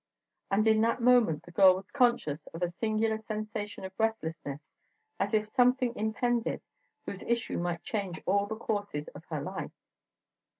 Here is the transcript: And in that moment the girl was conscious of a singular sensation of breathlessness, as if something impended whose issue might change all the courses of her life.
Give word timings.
And 0.49 0.65
in 0.65 0.81
that 0.81 0.99
moment 0.99 1.43
the 1.43 1.51
girl 1.51 1.75
was 1.75 1.91
conscious 1.91 2.47
of 2.55 2.63
a 2.63 2.69
singular 2.71 3.19
sensation 3.19 3.85
of 3.85 3.95
breathlessness, 3.95 4.59
as 5.19 5.35
if 5.35 5.45
something 5.47 5.95
impended 5.95 6.63
whose 7.05 7.21
issue 7.21 7.59
might 7.59 7.83
change 7.83 8.19
all 8.25 8.47
the 8.47 8.55
courses 8.57 9.09
of 9.09 9.23
her 9.25 9.41
life. 9.43 9.71